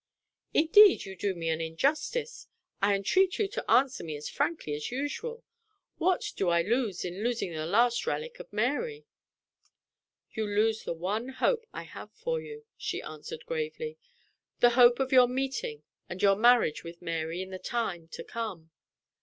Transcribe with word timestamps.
"Indeed 0.55 1.05
you 1.05 1.15
do 1.15 1.35
me 1.35 1.49
an 1.49 1.61
injustice. 1.61 2.47
I 2.81 2.95
entreat 2.95 3.37
you 3.37 3.47
to 3.49 3.69
answer 3.69 4.03
me 4.03 4.15
as 4.17 4.27
frankly 4.29 4.73
as 4.73 4.89
usual. 4.89 5.43
What 5.99 6.33
do 6.35 6.49
I 6.49 6.63
lose 6.63 7.05
in 7.05 7.23
losing 7.23 7.53
the 7.53 7.67
last 7.67 8.07
relic 8.07 8.39
of 8.39 8.51
Mary?" 8.51 9.05
"You 10.31 10.47
lose 10.47 10.85
the 10.85 10.93
one 10.95 11.29
hope 11.29 11.67
I 11.71 11.83
have 11.83 12.11
for 12.13 12.41
you," 12.41 12.65
she 12.75 13.03
answered, 13.03 13.45
gravely 13.45 13.99
"the 14.59 14.71
hope 14.71 14.99
of 14.99 15.11
your 15.11 15.27
meeting 15.27 15.83
and 16.09 16.19
your 16.19 16.35
marriage 16.35 16.83
with 16.83 17.03
Mary 17.03 17.43
in 17.43 17.51
the 17.51 17.59
time 17.59 18.07
to 18.07 18.23
come. 18.23 18.71